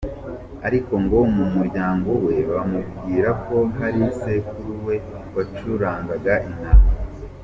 [0.67, 4.95] Ariko ngo mu muryango we bamubwira ko hari sekuru we
[5.35, 6.93] wacurangaga inanga.